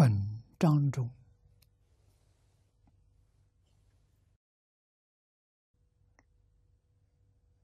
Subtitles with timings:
[0.00, 1.10] 本章中，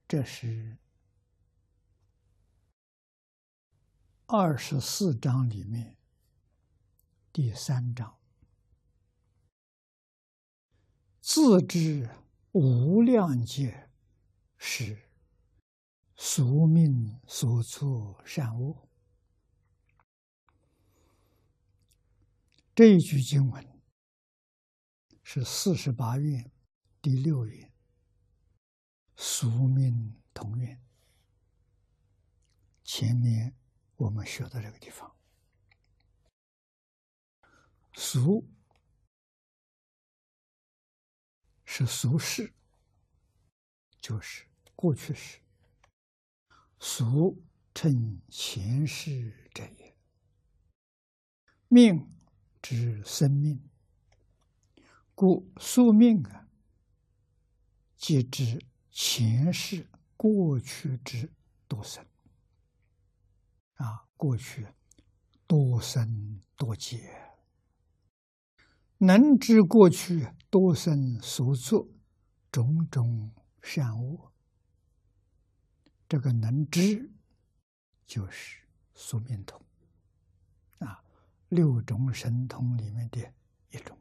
[0.07, 0.77] 这是
[4.27, 5.97] 二十四章里面
[7.33, 8.19] 第三章，
[11.23, 12.11] 自知
[12.53, 13.89] 无量劫
[14.59, 15.09] 是
[16.17, 18.86] 宿命所作善恶。
[22.77, 23.83] 这一句经文
[25.23, 26.53] 是四十八愿
[27.01, 27.73] 第六愿，
[29.17, 30.79] 宿命同愿。
[32.85, 33.57] 前面
[33.95, 35.17] 我们学到这个地方，
[37.95, 38.47] 俗
[41.65, 42.53] 是俗世，
[44.03, 45.41] 就是过去式；
[46.79, 47.43] 俗
[47.75, 49.97] 称前世者也，
[51.69, 52.15] 命。
[52.69, 53.63] 是生命，
[55.15, 56.49] 故宿命啊，
[57.97, 61.33] 即指前世过去之
[61.69, 62.05] 多生。
[63.75, 64.67] 啊，过去
[65.47, 67.09] 多生多劫，
[68.99, 71.89] 能知过去多生所作
[72.51, 74.33] 种种善恶，
[76.09, 77.13] 这个能知
[78.05, 79.65] 就是宿命通。
[81.49, 83.33] 六种神通里面的
[83.71, 83.97] 一种，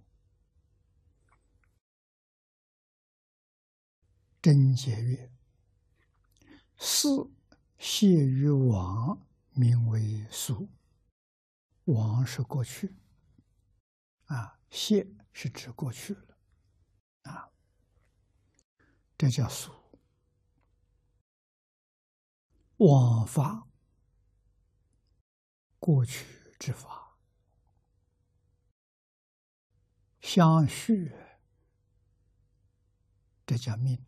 [4.42, 5.32] 真解曰，
[6.78, 7.30] 四
[7.78, 9.20] 谢于往，
[9.52, 10.68] 名为俗。
[11.86, 12.96] 往是过去，
[14.26, 16.38] 啊，谢是指过去了，
[17.22, 17.52] 啊，
[19.16, 19.72] 这叫俗。
[22.78, 23.68] 往法，
[25.78, 26.26] 过去
[26.58, 27.05] 之法。
[30.26, 31.14] 相续，
[33.46, 34.04] 这叫命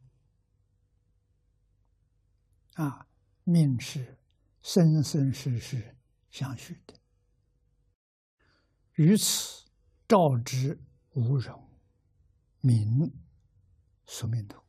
[2.73, 3.07] 啊！
[3.43, 4.17] 命是
[4.63, 5.95] 生生世世
[6.31, 6.95] 相续的，
[8.93, 9.69] 于此
[10.07, 11.69] 照之无容，
[12.61, 13.13] 名
[14.07, 14.59] 宿命图，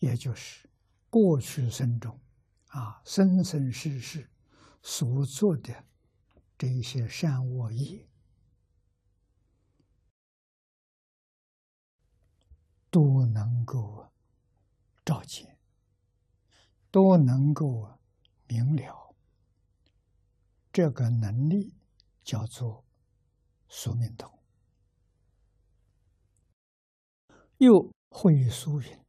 [0.00, 0.68] 也就是
[1.08, 2.20] 过去生中
[2.70, 4.28] 啊，生生世世
[4.82, 5.84] 所做的
[6.58, 8.08] 这一些善恶业。
[13.66, 14.10] 够啊
[15.04, 15.58] 照见，
[16.90, 17.98] 都能够
[18.46, 19.14] 明了。
[20.72, 21.74] 这个能力
[22.22, 22.86] 叫做
[23.68, 24.32] 宿命通。
[27.58, 29.04] 又会苏云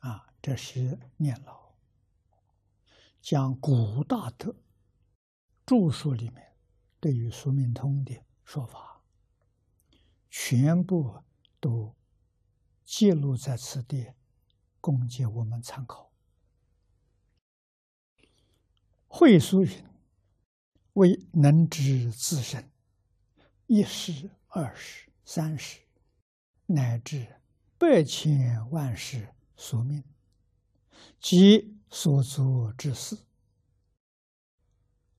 [0.00, 1.74] 啊，这是念老
[3.20, 4.54] 将古大德
[5.64, 6.56] 著述里面
[6.98, 9.02] 对于宿命通的说法，
[10.28, 11.22] 全部
[11.60, 11.94] 都。
[12.90, 14.14] 记录在此地，
[14.80, 16.10] 供给我们参考。
[19.06, 19.84] 会书云
[20.94, 22.68] ：“为能知自身
[23.68, 25.82] 一世、二世、三世，
[26.66, 27.40] 乃至
[27.78, 30.02] 百千万世所命，
[31.20, 33.16] 及所作之事，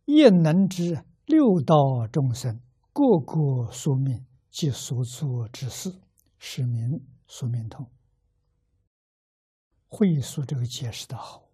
[0.03, 2.61] 亦能知六道众生
[2.91, 6.01] 各个宿命及所作之事，
[6.37, 7.89] 是名。”宿命通，
[9.87, 11.49] 会所这个解释的好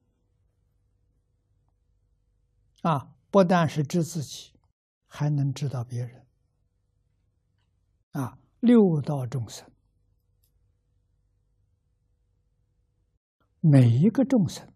[2.82, 3.14] 啊！
[3.30, 4.60] 不但是知自己，
[5.06, 6.26] 还能知道别人
[8.14, 8.40] 啊！
[8.60, 9.72] 六道众生，
[13.60, 14.74] 每一个众生，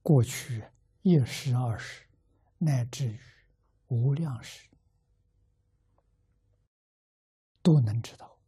[0.00, 0.64] 过去
[1.02, 2.08] 一时、二时，
[2.56, 3.20] 乃至于
[3.88, 4.70] 无量时，
[7.60, 8.39] 都能知道。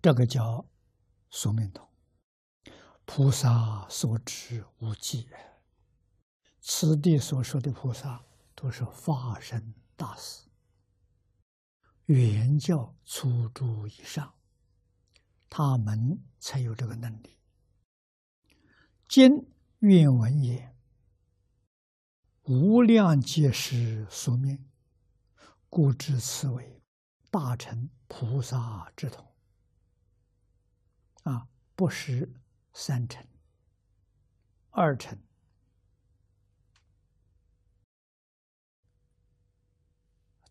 [0.00, 0.64] 这个叫
[1.28, 1.88] 宿命通，
[3.04, 5.28] 菩萨所知无际。
[6.60, 8.24] 此地所说的菩萨，
[8.54, 10.44] 都是化身大士，
[12.06, 14.34] 原教初住以上，
[15.50, 17.36] 他们才有这个能力。
[19.08, 20.76] 今愿闻也，
[22.42, 24.68] 无量劫是宿命，
[25.68, 26.82] 故知此为
[27.30, 29.24] 大乘菩萨之统。
[31.28, 32.32] 啊，不是
[32.72, 33.22] 三成、
[34.70, 35.18] 二成，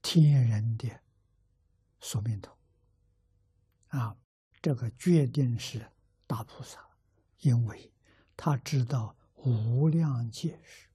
[0.04, 1.02] 天人的
[2.00, 2.52] 宿命图。
[3.88, 4.16] 啊，
[4.62, 5.92] 这个决定是
[6.28, 6.86] 大菩萨。
[7.40, 7.92] 因为
[8.36, 10.87] 他知道无量界是